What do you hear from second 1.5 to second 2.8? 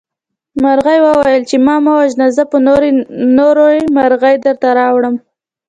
ما مه وژنه زه به